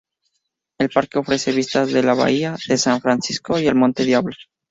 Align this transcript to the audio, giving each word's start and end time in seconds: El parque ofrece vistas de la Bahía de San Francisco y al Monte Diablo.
El 0.79 0.89
parque 0.89 1.19
ofrece 1.19 1.51
vistas 1.51 1.91
de 1.91 2.01
la 2.01 2.15
Bahía 2.15 2.57
de 2.67 2.79
San 2.79 3.01
Francisco 3.01 3.59
y 3.59 3.67
al 3.67 3.75
Monte 3.75 4.03
Diablo. 4.03 4.33